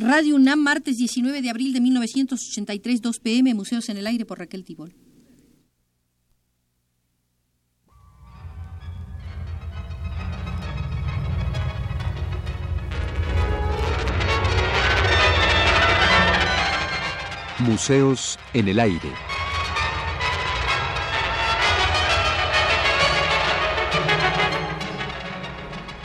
[0.00, 4.38] Radio UNAM, martes 19 de abril de 1983, 2 pm, Museos en el Aire por
[4.38, 4.94] Raquel Tibol.
[17.58, 19.10] Museos en el Aire.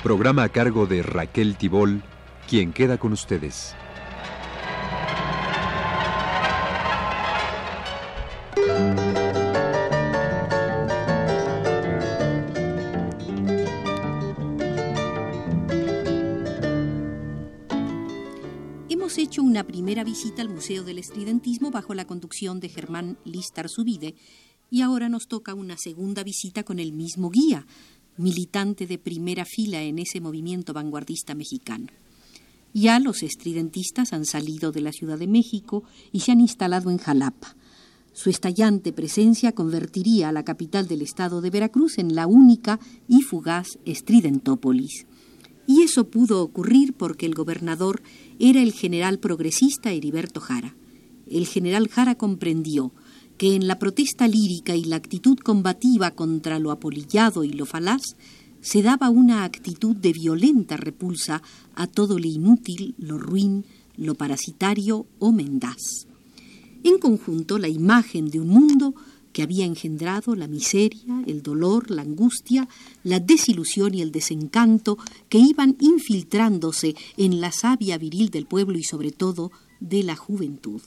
[0.01, 2.01] Programa a cargo de Raquel Tibol,
[2.49, 3.75] quien queda con ustedes.
[19.63, 24.15] Primera visita al Museo del Estridentismo bajo la conducción de Germán Listar Subide
[24.69, 27.65] y ahora nos toca una segunda visita con el mismo guía,
[28.17, 31.87] militante de primera fila en ese movimiento vanguardista mexicano.
[32.73, 36.97] Ya los estridentistas han salido de la Ciudad de México y se han instalado en
[36.97, 37.55] Jalapa.
[38.13, 43.21] Su estallante presencia convertiría a la capital del estado de Veracruz en la única y
[43.21, 45.05] fugaz estridentópolis.
[45.67, 48.01] Y eso pudo ocurrir porque el gobernador
[48.39, 50.75] era el general progresista Heriberto Jara.
[51.27, 52.91] El general Jara comprendió
[53.37, 58.01] que en la protesta lírica y la actitud combativa contra lo apolillado y lo falaz
[58.61, 61.41] se daba una actitud de violenta repulsa
[61.75, 63.65] a todo lo inútil, lo ruin,
[63.97, 66.07] lo parasitario o mendaz.
[66.83, 68.95] En conjunto, la imagen de un mundo
[69.33, 72.69] que había engendrado la miseria, el dolor, la angustia,
[73.03, 78.83] la desilusión y el desencanto que iban infiltrándose en la savia viril del pueblo y
[78.83, 80.81] sobre todo de la juventud.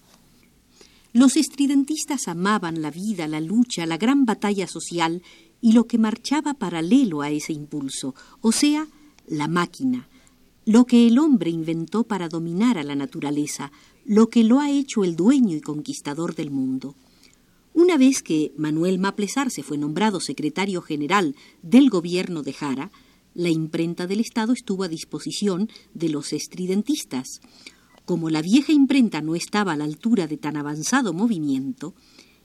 [1.12, 5.22] Los estridentistas amaban la vida, la lucha, la gran batalla social
[5.60, 8.86] y lo que marchaba paralelo a ese impulso, o sea,
[9.26, 10.08] la máquina,
[10.66, 13.72] lo que el hombre inventó para dominar a la naturaleza,
[14.04, 16.94] lo que lo ha hecho el dueño y conquistador del mundo.
[17.76, 22.90] Una vez que Manuel Maplesar se fue nombrado secretario general del gobierno de Jara,
[23.34, 27.42] la imprenta del Estado estuvo a disposición de los estridentistas.
[28.06, 31.94] Como la vieja imprenta no estaba a la altura de tan avanzado movimiento,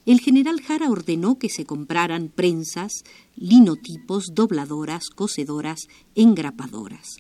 [0.06, 3.06] el general Jara ordenó que se compraran prensas,
[3.38, 7.20] linotipos, dobladoras, cosedoras, engrapadoras.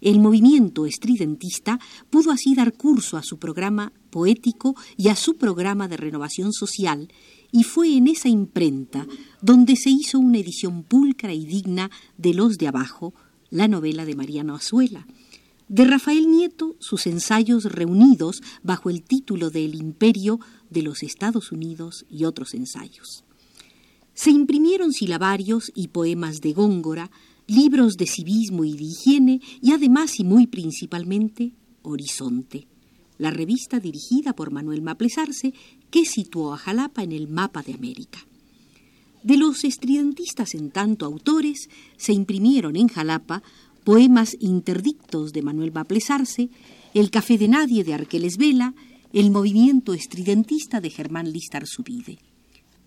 [0.00, 5.88] El movimiento estridentista pudo así dar curso a su programa poético y a su programa
[5.88, 7.08] de renovación social,
[7.50, 9.06] y fue en esa imprenta
[9.40, 13.14] donde se hizo una edición pulcra y digna de Los de Abajo,
[13.50, 15.06] la novela de Mariano Azuela.
[15.68, 21.52] De Rafael Nieto, sus ensayos reunidos bajo el título de El Imperio de los Estados
[21.52, 23.24] Unidos y otros ensayos.
[24.14, 27.10] Se imprimieron silabarios y poemas de Góngora,
[27.46, 32.66] libros de civismo y de higiene y además y muy principalmente Horizonte,
[33.18, 35.54] la revista dirigida por Manuel Maplesarse
[35.90, 38.18] que situó a Jalapa en el mapa de América.
[39.22, 43.42] De los estridentistas en tanto autores se imprimieron en Jalapa
[43.84, 46.50] poemas interdictos de Manuel Maplesarse,
[46.94, 48.74] El café de nadie de Arqueles Vela,
[49.12, 52.18] el movimiento estridentista de Germán Listar Subide.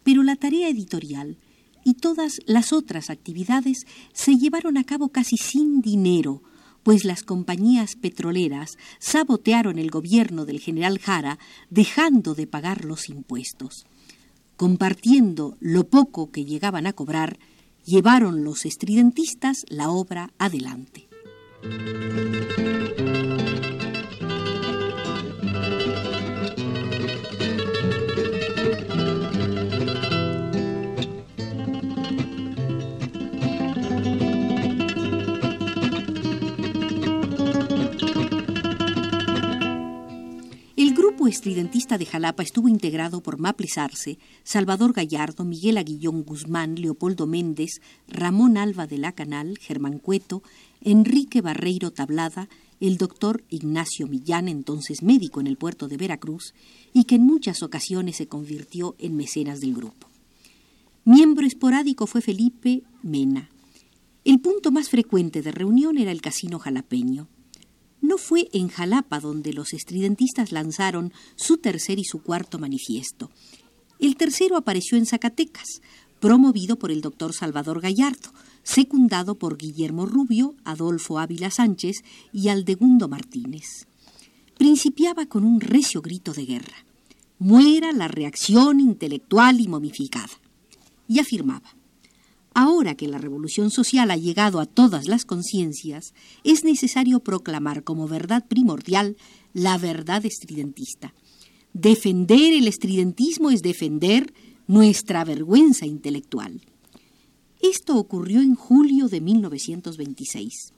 [0.04, 1.38] Pero la tarea editorial
[1.84, 6.42] y todas las otras actividades se llevaron a cabo casi sin dinero,
[6.84, 13.86] pues las compañías petroleras sabotearon el gobierno del general Jara dejando de pagar los impuestos.
[14.58, 17.40] Compartiendo lo poco que llegaban a cobrar,
[17.86, 21.08] llevaron los estridentistas la obra adelante.
[41.32, 47.82] Estridentista de Jalapa estuvo integrado por Maples Arce, Salvador Gallardo, Miguel Aguillón Guzmán, Leopoldo Méndez,
[48.08, 50.44] Ramón Alba de la Canal, Germán Cueto,
[50.82, 52.50] Enrique Barreiro Tablada,
[52.80, 56.54] el doctor Ignacio Millán, entonces médico en el puerto de Veracruz,
[56.94, 60.08] y que en muchas ocasiones se convirtió en mecenas del grupo.
[61.06, 63.50] Miembro esporádico fue Felipe Mena.
[64.26, 67.28] El punto más frecuente de reunión era el casino jalapeño.
[68.02, 73.30] No fue en Jalapa donde los estridentistas lanzaron su tercer y su cuarto manifiesto.
[74.00, 75.82] El tercero apareció en Zacatecas,
[76.20, 78.32] promovido por el doctor Salvador Gallardo,
[78.64, 82.04] secundado por Guillermo Rubio, Adolfo Ávila Sánchez
[82.34, 83.88] y Aldegundo Martínez.
[84.58, 86.86] Principiaba con un recio grito de guerra.
[87.40, 90.40] Muera la reacción intelectual y momificada.
[91.08, 91.76] Y afirmaba,
[92.54, 96.14] Ahora que la revolución social ha llegado a todas las conciencias,
[96.44, 99.16] es necesario proclamar como verdad primordial
[99.54, 101.14] la verdad estridentista.
[101.74, 104.34] Defender el estridentismo es defender
[104.68, 106.62] nuestra vergüenza intelectual.
[107.62, 110.74] Esto ocurrió en julio de 1926.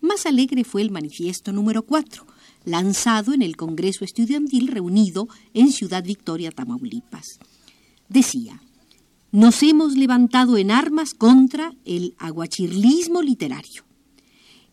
[0.00, 2.26] Más alegre fue el manifiesto número 4,
[2.64, 7.38] lanzado en el Congreso Estudiantil reunido en Ciudad Victoria, Tamaulipas.
[8.08, 8.60] Decía,
[9.36, 13.84] nos hemos levantado en armas contra el aguachirlismo literario.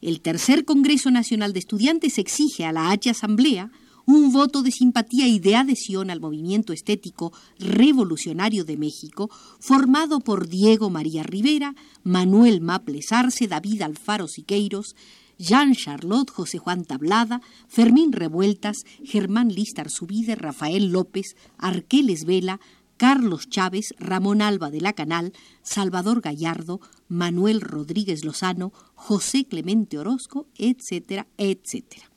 [0.02, 3.72] El tercer Congreso Nacional de Estudiantes exige a la H Asamblea
[4.06, 9.30] un voto de simpatía y de adhesión al movimiento estético revolucionario de México,
[9.60, 11.76] formado por Diego María Rivera,
[12.06, 14.96] Manuel Maples Arce, David Alfaro Siqueiros,
[15.38, 22.62] Jean Charlotte, José Juan Tablada, Fermín Revueltas, Germán Listar Subide, Rafael López, Arqueles Vela,
[22.98, 30.48] Carlos Chávez, Ramón Alba de la Canal, Salvador Gallardo, Manuel Rodríguez Lozano, José Clemente Orozco,
[30.58, 32.10] etcétera, etcétera.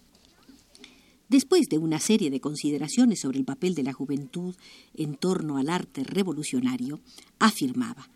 [1.28, 4.54] Después de una serie de consideraciones sobre el papel de la juventud
[4.94, 7.00] en torno al arte revolucionario,
[7.40, 8.08] afirmaba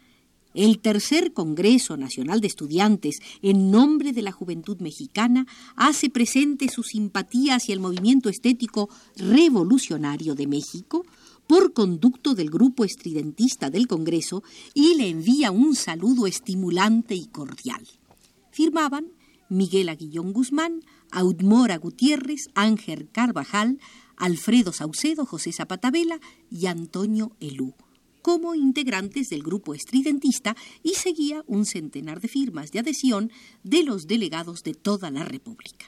[0.54, 5.46] el tercer Congreso Nacional de Estudiantes, en nombre de la juventud mexicana,
[5.76, 10.99] hace presente su simpatía hacia el movimiento estético revolucionario de México,
[11.50, 17.84] por conducto del grupo estridentista del Congreso y le envía un saludo estimulante y cordial.
[18.52, 19.08] Firmaban
[19.48, 23.80] Miguel Aguillón Guzmán, Audmora Gutiérrez, Ángel Carvajal,
[24.16, 26.20] Alfredo Saucedo, José Zapatabela
[26.52, 27.74] y Antonio Elú
[28.22, 30.54] como integrantes del grupo estridentista
[30.84, 33.32] y seguía un centenar de firmas de adhesión
[33.64, 35.86] de los delegados de toda la República.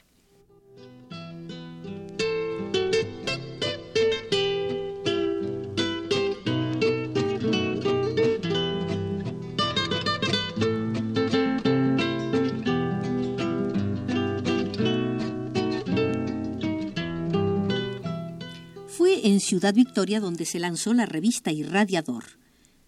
[19.53, 22.25] Ciudad Victoria donde se lanzó la revista Irradiador.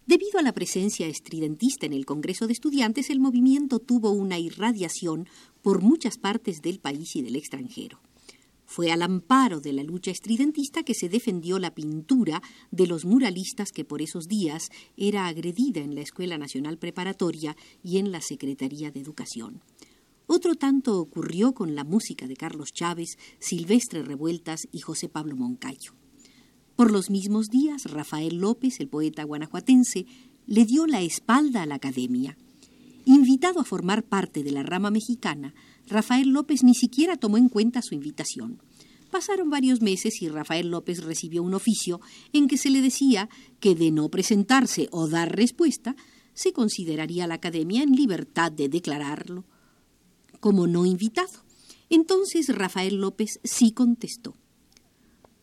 [0.07, 5.29] Debido a la presencia estridentista en el Congreso de Estudiantes, el movimiento tuvo una irradiación
[5.61, 8.01] por muchas partes del país y del extranjero.
[8.65, 12.41] Fue al amparo de la lucha estridentista que se defendió la pintura
[12.71, 17.99] de los muralistas que por esos días era agredida en la Escuela Nacional Preparatoria y
[17.99, 19.61] en la Secretaría de Educación.
[20.27, 25.93] Otro tanto ocurrió con la música de Carlos Chávez, Silvestre Revueltas y José Pablo Moncayo.
[26.76, 30.06] Por los mismos días, Rafael López, el poeta guanajuatense,
[30.47, 32.37] le dio la espalda a la academia.
[33.05, 35.55] Invitado a formar parte de la rama mexicana,
[35.87, 38.61] Rafael López ni siquiera tomó en cuenta su invitación.
[39.12, 42.00] Pasaron varios meses y Rafael López recibió un oficio
[42.32, 43.29] en que se le decía
[43.61, 45.94] que de no presentarse o dar respuesta,
[46.32, 49.44] se consideraría la academia en libertad de declararlo
[50.41, 51.44] como no invitado.
[51.88, 54.35] Entonces Rafael López sí contestó.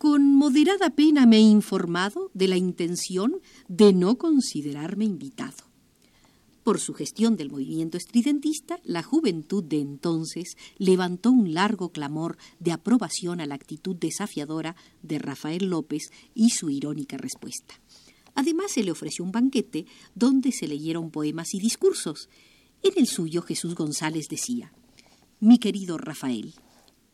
[0.02, 3.36] Con moderada pena me he informado de la intención
[3.68, 5.70] de no considerarme invitado.
[6.64, 12.72] Por su gestión del movimiento estridentista, la juventud de entonces levantó un largo clamor de
[12.72, 17.76] aprobación a la actitud desafiadora de Rafael López y su irónica respuesta.
[18.34, 22.28] Además, se le ofreció un banquete donde se leyeron poemas y discursos.
[22.82, 24.74] En el suyo, Jesús González decía,
[25.40, 26.56] Mi querido Rafael,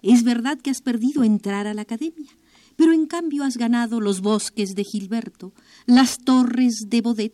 [0.01, 2.29] es verdad que has perdido entrar a la academia
[2.77, 5.51] pero en cambio has ganado los bosques de Gilberto,
[5.87, 7.33] las torres de Bodet,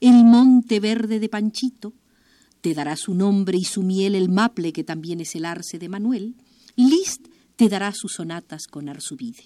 [0.00, 1.94] el monte verde de Panchito.
[2.60, 5.88] Te dará su nombre y su miel el maple, que también es el arce de
[5.88, 6.36] Manuel.
[6.76, 9.44] Liszt te dará sus sonatas con Arsubide.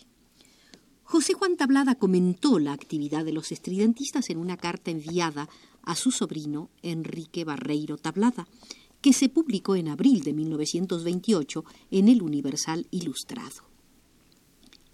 [1.05, 5.49] José Juan Tablada comentó la actividad de los estridentistas en una carta enviada
[5.83, 8.49] a su sobrino Enrique Barreiro Tablada,
[9.01, 13.76] que se publicó en abril de 1928 en el Universal Ilustrado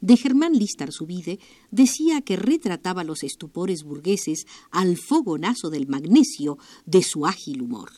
[0.02, 0.52] de Germán
[0.90, 1.38] Subide
[1.70, 7.90] decía que retrataba los estupores burgueses al fogonazo del magnesio de su ágil humor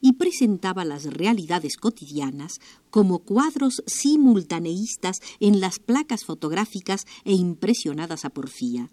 [0.00, 8.30] y presentaba las realidades cotidianas como cuadros simultaneístas en las placas fotográficas e impresionadas a
[8.30, 8.90] porfía.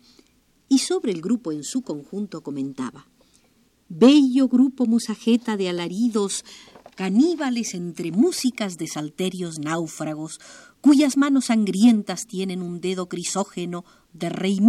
[0.68, 3.06] Y sobre el grupo en su conjunto comentaba
[3.88, 6.44] Bello grupo musajeta de alaridos,
[6.96, 10.40] caníbales entre músicas de salterios náufragos,
[10.86, 14.60] cuyas manos sangrientas tienen un dedo crisógeno de rey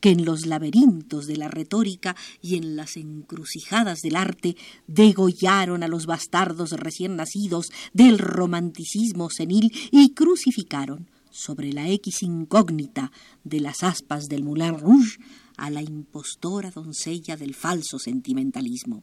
[0.00, 5.88] que en los laberintos de la retórica y en las encrucijadas del arte degollaron a
[5.88, 13.82] los bastardos recién nacidos del romanticismo senil y crucificaron sobre la X incógnita de las
[13.82, 15.18] aspas del Moulin Rouge
[15.58, 19.02] a la impostora doncella del falso sentimentalismo.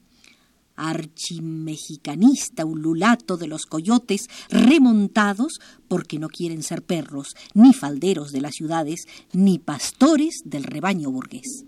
[0.90, 8.56] Archimexicanista ululato de los coyotes remontados porque no quieren ser perros, ni falderos de las
[8.56, 11.66] ciudades, ni pastores del rebaño burgués.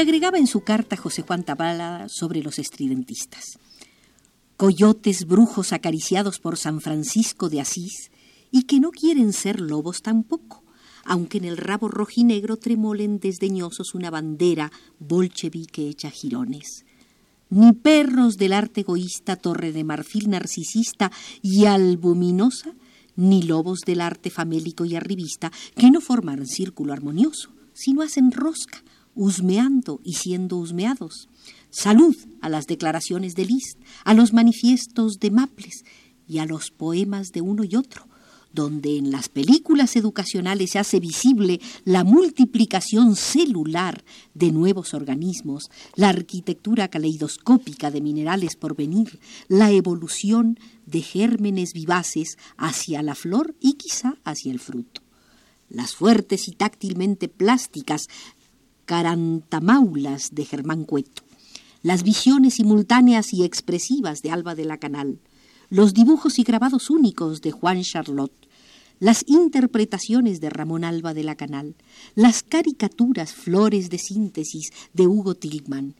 [0.00, 3.58] Agregaba en su carta José Juan Tabala sobre los estridentistas.
[4.56, 8.12] Coyotes brujos acariciados por San Francisco de Asís
[8.52, 10.62] y que no quieren ser lobos tampoco,
[11.04, 16.84] aunque en el rabo rojinegro tremolen desdeñosos una bandera bolchevique hecha jirones.
[17.50, 21.10] Ni perros del arte egoísta, torre de marfil narcisista
[21.42, 22.72] y albuminosa,
[23.16, 28.82] ni lobos del arte famélico y arribista, que no forman círculo armonioso, sino hacen rosca,
[29.18, 31.28] husmeando y siendo husmeados.
[31.70, 35.84] Salud a las declaraciones de Liszt, a los manifiestos de Maples
[36.28, 38.06] y a los poemas de uno y otro,
[38.52, 46.10] donde en las películas educacionales se hace visible la multiplicación celular de nuevos organismos, la
[46.10, 53.72] arquitectura caleidoscópica de minerales por venir, la evolución de gérmenes vivaces hacia la flor y
[53.72, 55.02] quizá hacia el fruto.
[55.68, 58.08] Las fuertes y táctilmente plásticas
[58.88, 61.22] Carantamaulas de Germán Cueto,
[61.82, 65.20] las visiones simultáneas y expresivas de Alba de la Canal,
[65.68, 68.48] los dibujos y grabados únicos de Juan Charlotte,
[68.98, 71.76] las interpretaciones de Ramón Alba de la Canal,
[72.14, 75.94] las caricaturas flores de síntesis de Hugo Tilgman,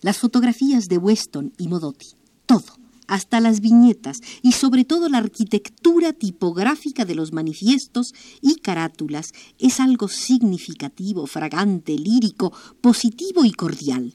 [0.00, 2.12] las fotografías de Weston y Modotti,
[2.46, 2.79] todo
[3.10, 9.80] hasta las viñetas y sobre todo la arquitectura tipográfica de los manifiestos y carátulas es
[9.80, 14.14] algo significativo, fragante, lírico, positivo y cordial.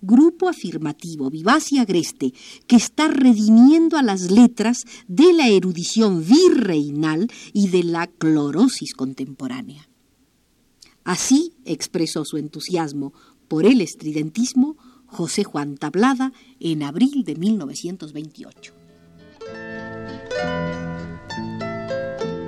[0.00, 2.32] Grupo afirmativo, vivaz y agreste,
[2.68, 9.88] que está redimiendo a las letras de la erudición virreinal y de la clorosis contemporánea.
[11.02, 13.12] Así expresó su entusiasmo
[13.48, 14.76] por el estridentismo
[15.10, 18.74] José Juan Tablada en abril de 1928.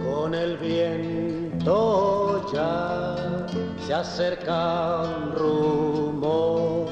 [0.04, 3.46] Con el viento ya
[3.86, 6.88] se acerca un rumor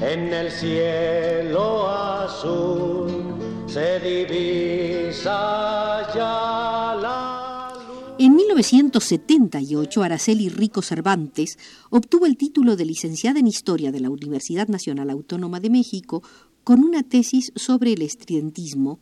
[0.00, 3.12] en el cielo azul
[3.66, 5.40] se divisa
[6.14, 6.61] ya
[8.54, 15.08] 1978, Araceli Rico Cervantes obtuvo el título de licenciada en Historia de la Universidad Nacional
[15.08, 16.22] Autónoma de México
[16.62, 19.00] con una tesis sobre el estridentismo,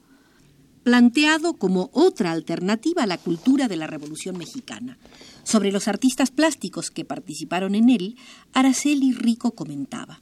[0.85, 4.99] planteado como otra alternativa a la cultura de la Revolución Mexicana.
[5.43, 8.17] Sobre los artistas plásticos que participaron en él,
[8.53, 10.21] Araceli Rico comentaba.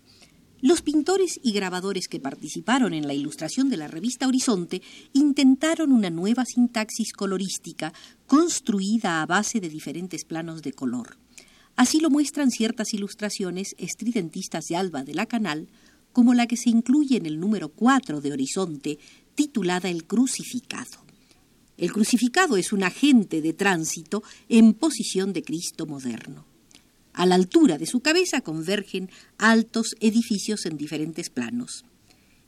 [0.61, 6.11] Los pintores y grabadores que participaron en la ilustración de la revista Horizonte intentaron una
[6.11, 7.93] nueva sintaxis colorística
[8.27, 11.17] construida a base de diferentes planos de color.
[11.77, 15.69] Así lo muestran ciertas ilustraciones estridentistas de Alba de la Canal,
[16.13, 18.99] como la que se incluye en el número 4 de Horizonte,
[19.37, 21.07] titulada El Crucificado.
[21.77, 26.48] El crucificado es un agente de tránsito en posición de Cristo moderno.
[27.19, 31.85] A la altura de su cabeza convergen altos edificios en diferentes planos.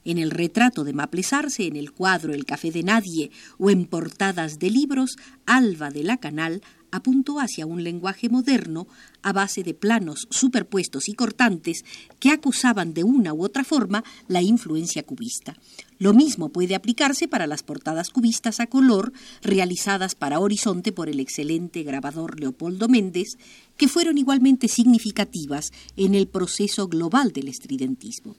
[0.05, 4.61] En el retrato de Maplesarse, en el cuadro El café de nadie o en portadas
[4.61, 8.87] de libros, Alba de la Canal apuntó hacia un lenguaje moderno
[9.23, 11.85] a base de planos superpuestos y cortantes
[12.18, 15.56] que acusaban de una u otra forma la influencia cubista.
[15.99, 21.20] Lo mismo puede aplicarse para las portadas cubistas a color realizadas para Horizonte por el
[21.20, 23.37] excelente grabador Leopoldo Méndez,
[23.76, 28.37] que fueron igualmente significativas en el proceso global del estridentismo.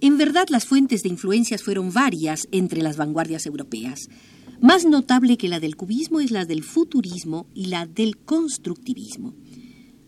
[0.00, 4.08] En verdad, las fuentes de influencias fueron varias entre las vanguardias europeas.
[4.60, 9.32] Más notable que la del cubismo es la del futurismo y la del constructivismo.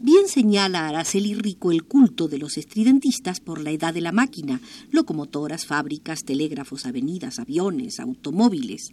[0.00, 4.60] Bien señala Araceli Rico el culto de los estridentistas por la edad de la máquina,
[4.90, 8.92] locomotoras, fábricas, telégrafos, avenidas, aviones, automóviles.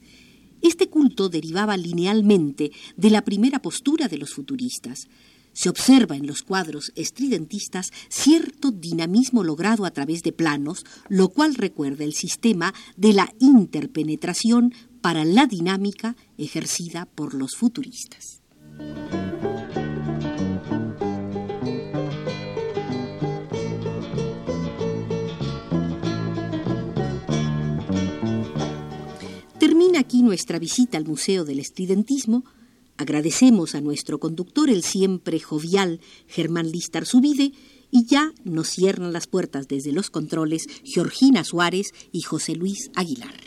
[0.62, 5.08] Este culto derivaba linealmente de la primera postura de los futuristas.
[5.54, 11.56] Se observa en los cuadros estridentistas cierto dinamismo logrado a través de planos, lo cual
[11.56, 14.72] recuerda el sistema de la interpenetración
[15.08, 18.42] para la dinámica ejercida por los futuristas.
[29.58, 32.44] Termina aquí nuestra visita al Museo del Estridentismo.
[32.98, 37.54] Agradecemos a nuestro conductor, el siempre jovial Germán Listar Subide,
[37.92, 43.47] Y ya nos cierran las puertas desde los controles Georgina Suárez y José Luis Aguilar.